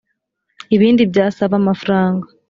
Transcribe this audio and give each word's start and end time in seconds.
ibindi 0.75 1.01
byasaba 1.11 1.53
amafaranga 1.61 2.25